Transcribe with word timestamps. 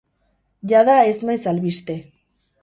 Jada 0.71 0.95
ez 1.11 1.19
naiz 1.31 1.45
albiste. 1.53 1.99